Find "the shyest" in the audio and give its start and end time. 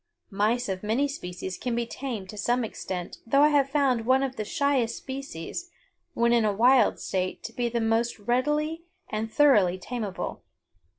4.35-4.97